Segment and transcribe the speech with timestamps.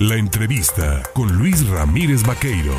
[0.00, 2.72] La entrevista con Luis Ramírez Vaqueiro.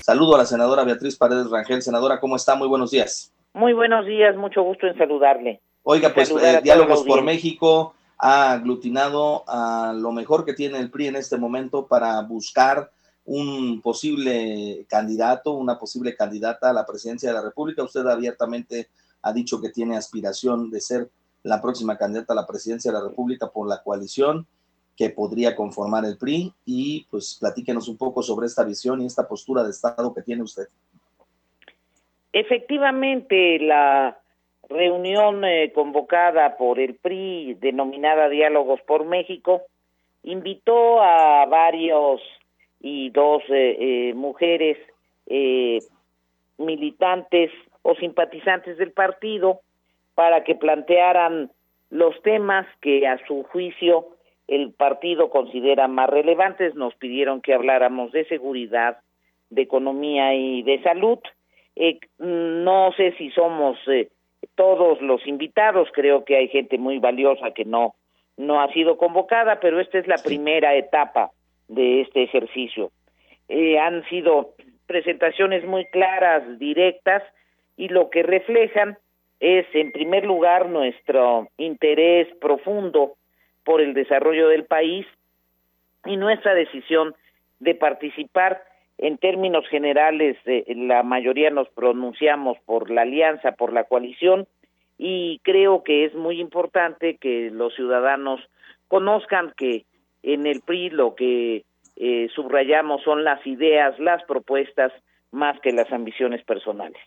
[0.00, 1.82] Saludo a la senadora Beatriz Paredes Rangel.
[1.82, 2.54] Senadora, ¿cómo está?
[2.54, 3.30] Muy buenos días.
[3.52, 5.60] Muy buenos días, mucho gusto en saludarle.
[5.82, 11.08] Oiga, pues eh, Diálogos por México ha aglutinado a lo mejor que tiene el PRI
[11.08, 12.90] en este momento para buscar
[13.26, 17.82] un posible candidato, una posible candidata a la presidencia de la República.
[17.82, 18.88] Usted abiertamente
[19.20, 21.10] ha dicho que tiene aspiración de ser
[21.42, 24.46] la próxima candidata a la presidencia de la República por la coalición
[25.00, 29.26] que podría conformar el PRI y pues platíquenos un poco sobre esta visión y esta
[29.26, 30.64] postura de Estado que tiene usted.
[32.34, 34.18] Efectivamente, la
[34.68, 39.62] reunión eh, convocada por el PRI, denominada Diálogos por México,
[40.22, 42.20] invitó a varios
[42.82, 44.76] y dos eh, eh, mujeres
[46.58, 49.60] militantes o simpatizantes del partido
[50.14, 51.50] para que plantearan
[51.88, 54.08] los temas que a su juicio
[54.50, 56.74] el partido considera más relevantes.
[56.74, 58.98] Nos pidieron que habláramos de seguridad,
[59.48, 61.20] de economía y de salud.
[61.76, 64.08] Eh, no sé si somos eh,
[64.56, 67.94] todos los invitados, creo que hay gente muy valiosa que no
[68.36, 71.30] no ha sido convocada, pero esta es la primera etapa
[71.68, 72.90] de este ejercicio.
[73.48, 74.54] Eh, han sido
[74.86, 77.22] presentaciones muy claras, directas,
[77.76, 78.96] y lo que reflejan
[79.40, 83.16] es, en primer lugar, nuestro interés profundo
[83.70, 85.06] por el desarrollo del país
[86.04, 87.14] y nuestra decisión
[87.60, 88.64] de participar
[88.98, 94.48] en términos generales eh, la mayoría nos pronunciamos por la alianza, por la coalición
[94.98, 98.40] y creo que es muy importante que los ciudadanos
[98.88, 99.84] conozcan que
[100.24, 101.62] en el PRI lo que
[101.94, 104.92] eh, subrayamos son las ideas, las propuestas,
[105.30, 107.00] más que las ambiciones personales.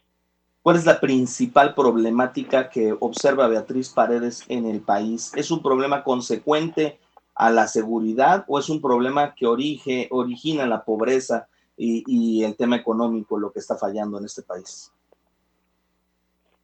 [0.64, 5.34] ¿Cuál es la principal problemática que observa Beatriz Paredes en el país?
[5.36, 7.00] ¿Es un problema consecuente
[7.36, 12.78] a la seguridad o es un problema que orige, origina la pobreza y, el tema
[12.78, 14.94] económico, lo que está fallando en este país?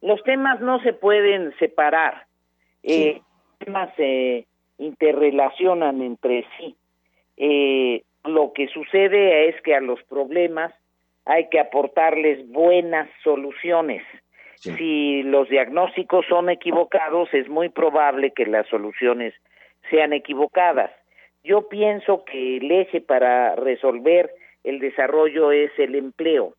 [0.00, 2.26] Los temas no se pueden separar.
[2.82, 4.46] Eh, los temas se
[4.78, 6.74] interrelacionan entre sí.
[7.36, 10.72] Eh, lo que sucede es que a los problemas
[11.30, 14.02] hay que aportarles buenas soluciones.
[14.56, 19.32] Si los diagnósticos son equivocados, es muy probable que las soluciones
[19.90, 20.90] sean equivocadas.
[21.44, 24.32] Yo pienso que el eje para resolver
[24.64, 26.54] el desarrollo es el empleo,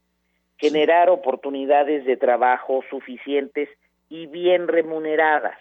[0.58, 3.68] generar oportunidades de trabajo suficientes
[4.08, 5.59] y bien remuneradas.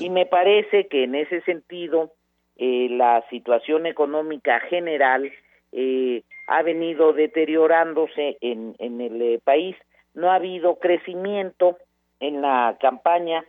[0.00, 2.10] Y me parece que en ese sentido
[2.56, 5.30] eh, la situación económica general
[5.70, 9.76] eh, ha venido deteriorándose en, en el eh, país.
[10.14, 11.78] No ha habido crecimiento
[12.20, 13.44] en la campaña.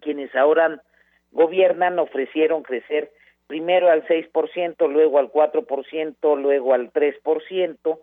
[0.00, 0.82] Quienes ahora
[1.32, 3.10] gobiernan ofrecieron crecer
[3.46, 7.98] primero al 6%, luego al 4%, luego al 3%,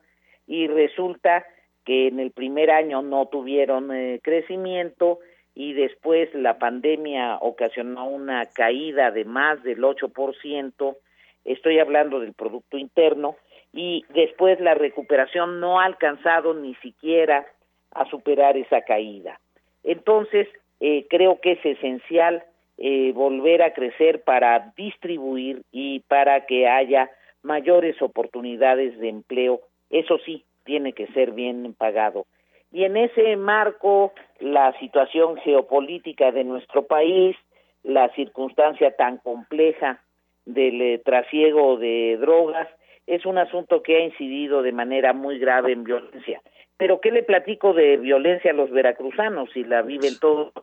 [0.47, 1.45] y resulta
[1.85, 5.19] que en el primer año no tuvieron eh, crecimiento
[5.55, 10.95] y después la pandemia ocasionó una caída de más del 8%,
[11.43, 13.35] estoy hablando del Producto Interno,
[13.73, 17.45] y después la recuperación no ha alcanzado ni siquiera
[17.91, 19.39] a superar esa caída.
[19.83, 20.47] Entonces,
[20.79, 22.43] eh, creo que es esencial
[22.77, 27.09] eh, volver a crecer para distribuir y para que haya
[27.43, 29.61] mayores oportunidades de empleo.
[29.89, 32.25] Eso sí, tiene que ser bien pagado.
[32.71, 37.35] Y en ese marco, la situación geopolítica de nuestro país,
[37.83, 40.01] la circunstancia tan compleja
[40.45, 42.67] del eh, trasiego de drogas,
[43.11, 46.41] es un asunto que ha incidido de manera muy grave en violencia.
[46.77, 50.53] Pero ¿qué le platico de violencia a los veracruzanos si la viven todos?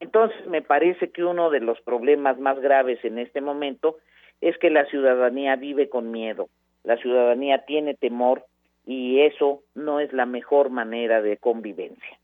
[0.00, 3.98] Entonces me parece que uno de los problemas más graves en este momento
[4.40, 6.48] es que la ciudadanía vive con miedo,
[6.82, 8.46] la ciudadanía tiene temor
[8.86, 12.18] y eso no es la mejor manera de convivencia.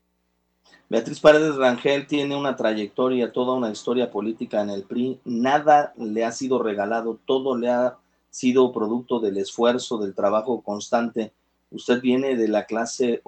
[0.89, 6.25] Beatriz Paredes Rangel tiene una trayectoria, toda una historia política en el PRI, nada le
[6.25, 7.97] ha sido regalado, todo le ha
[8.29, 11.33] sido producto del esfuerzo, del trabajo constante.
[11.71, 13.21] Usted viene de la clase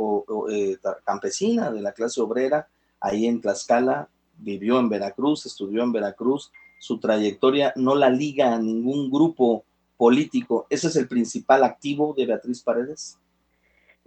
[0.51, 2.67] eh, campesina, de la clase obrera,
[3.01, 8.59] ahí en Tlaxcala, vivió en Veracruz, estudió en Veracruz, su trayectoria no la liga a
[8.59, 9.65] ningún grupo
[9.97, 10.65] político.
[10.69, 13.19] ¿Ese es el principal activo de Beatriz Paredes?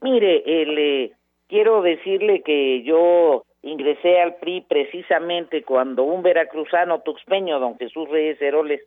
[0.00, 1.12] Mire, eh,
[1.48, 8.40] quiero decirle que yo ingresé al PRI precisamente cuando un veracruzano tuxpeño, don Jesús Reyes
[8.40, 8.80] Heroles,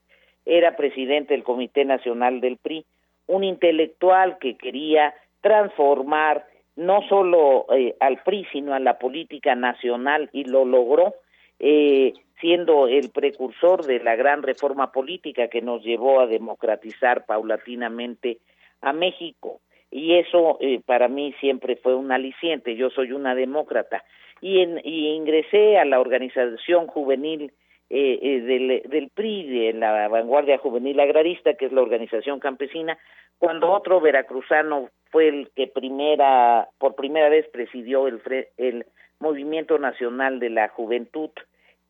[0.46, 2.86] era presidente del Comité Nacional del PRI,
[3.28, 6.46] un intelectual que quería transformar
[6.76, 11.16] no solo eh, al PRI, sino a la política nacional y lo logró.
[11.60, 18.40] eh, siendo el precursor de la gran reforma política que nos llevó a democratizar paulatinamente
[18.82, 19.62] a México.
[19.90, 22.76] Y eso eh, para mí siempre fue un aliciente.
[22.76, 24.04] Yo soy una demócrata.
[24.42, 27.54] Y, en, y ingresé a la organización juvenil
[27.90, 32.98] eh, eh, del, del PRI, de la Vanguardia Juvenil Agrarista, que es la organización campesina,
[33.38, 38.22] cuando otro veracruzano fue el que primera, por primera vez presidió el,
[38.58, 38.86] el
[39.20, 41.30] Movimiento Nacional de la Juventud,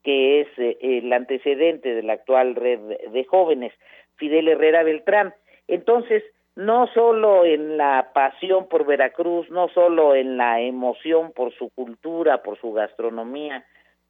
[0.04, 3.74] que es eh, el antecedente de la actual red de jóvenes,
[4.18, 5.34] Fidel Herrera Beltrán.
[5.68, 6.24] Entonces,
[6.56, 12.44] no solo en la pasión por Veracruz, no solo en la emoción por su cultura,
[12.44, 13.66] por su gastronomía,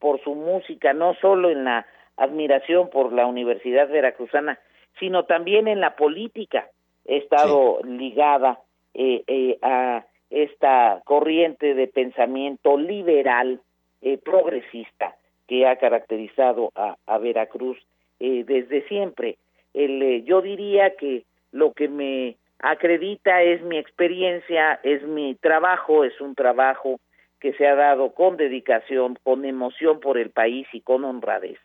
[0.06, 4.60] por su música, no solo en la admiración por la Universidad Veracruzana,
[5.00, 6.68] sino también en la política.
[7.06, 8.60] He estado ligada
[8.94, 13.62] eh, eh, a esta corriente de pensamiento liberal,
[14.04, 15.16] eh, progresista,
[15.48, 17.80] que ha caracterizado a, a Veracruz
[18.20, 19.38] eh, desde siempre.
[19.74, 26.22] El, yo diría que lo que me acredita es mi experiencia, es mi trabajo, es
[26.22, 27.00] un trabajo
[27.40, 31.60] que se ha dado con dedicación, con emoción por el país y con honradez.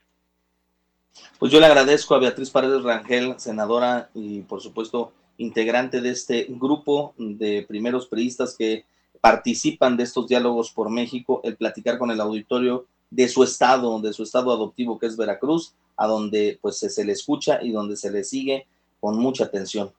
[1.39, 6.47] Pues yo le agradezco a Beatriz Paredes Rangel, senadora y por supuesto integrante de este
[6.49, 8.85] grupo de primeros periodistas que
[9.21, 14.13] participan de estos diálogos por México, el platicar con el auditorio de su estado, de
[14.13, 18.11] su estado adoptivo que es Veracruz, a donde pues se le escucha y donde se
[18.11, 18.67] le sigue
[19.01, 19.91] con mucha atención.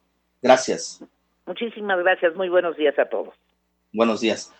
[0.41, 1.03] Gracias.
[1.45, 3.33] Muchísimas gracias, muy buenos días a todos.
[3.93, 4.49] Buenos días.